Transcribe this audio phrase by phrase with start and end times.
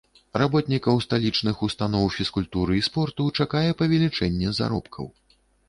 [0.41, 5.05] Работнікаў сталічных устаноў фізкультуры і спорту чакае павелічэнне заробкаў.